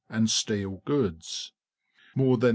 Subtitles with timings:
[0.09, 1.51] and steel goods.
[2.15, 2.49] More than 3